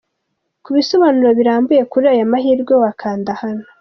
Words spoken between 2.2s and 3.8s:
mahirwe wakanda hano